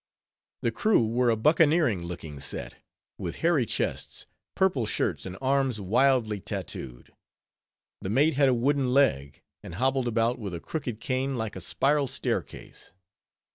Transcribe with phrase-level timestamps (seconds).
[0.61, 2.73] The crew were a buccaneering looking set;
[3.19, 7.13] with hairy chests, purple shirts, and arms wildly tattooed.
[8.01, 11.61] The mate had a wooden leg, and hobbled about with a crooked cane like a
[11.61, 12.93] spiral staircase.